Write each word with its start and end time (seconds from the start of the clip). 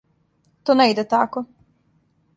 То 0.65 0.75
не 0.79 0.87
иде 0.93 1.05
тако! 1.13 1.45